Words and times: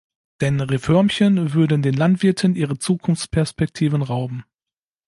Denn 0.41 0.59
Reförmchen 0.61 1.53
würden 1.53 1.83
den 1.83 1.93
Landwirten 1.93 2.55
ihre 2.55 2.79
Zukunftsperspektiven 2.79 4.01
rauben. 4.01 4.43